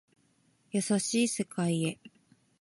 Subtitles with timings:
[0.71, 1.99] 優しい世界へ